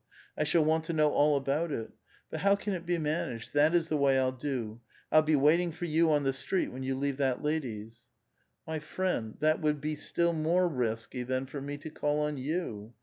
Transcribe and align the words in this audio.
I 0.35 0.45
shall 0.45 0.65
want 0.65 0.85
to 0.85 0.93
know 0.93 1.11
all 1.11 1.37
about 1.37 1.71
it. 1.71 1.91
But 2.31 2.39
how 2.39 2.55
can 2.55 2.73
it 2.73 2.87
be 2.87 2.97
managed? 2.97 3.53
This 3.53 3.75
is 3.75 3.87
the 3.87 3.97
way 3.97 4.17
I'll 4.17 4.31
do; 4.31 4.81
I'll 5.11 5.21
be 5.21 5.35
waiting 5.35 5.71
for 5.71 5.85
you 5.85 6.11
on 6.11 6.23
the 6.23 6.33
street 6.33 6.69
when 6.69 6.81
you 6.81 6.95
leave 6.95 7.17
that 7.17 7.43
lady's."" 7.43 7.99
My 8.67 8.79
friend, 8.79 9.37
that 9.41 9.61
would 9.61 9.79
be 9.79 9.95
still 9.95 10.33
more 10.33 10.67
risky 10.67 11.21
than 11.21 11.45
for 11.45 11.61
me 11.61 11.77
to 11.77 11.91
call 11.91 12.17
on 12.19 12.37
you. 12.37 12.95